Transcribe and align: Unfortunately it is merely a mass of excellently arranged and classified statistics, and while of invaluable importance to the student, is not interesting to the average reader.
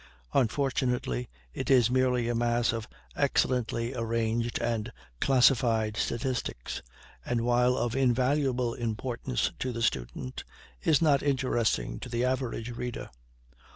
Unfortunately 0.33 1.29
it 1.53 1.69
is 1.69 1.91
merely 1.91 2.27
a 2.27 2.33
mass 2.33 2.73
of 2.73 2.87
excellently 3.15 3.93
arranged 3.93 4.57
and 4.59 4.91
classified 5.19 5.95
statistics, 5.95 6.81
and 7.23 7.41
while 7.41 7.77
of 7.77 7.95
invaluable 7.95 8.73
importance 8.73 9.51
to 9.59 9.71
the 9.71 9.83
student, 9.83 10.43
is 10.81 11.03
not 11.03 11.21
interesting 11.21 11.99
to 11.99 12.09
the 12.09 12.25
average 12.25 12.71
reader. 12.71 13.11